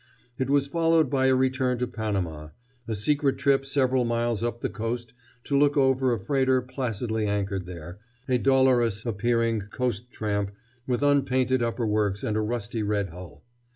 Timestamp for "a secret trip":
2.87-3.63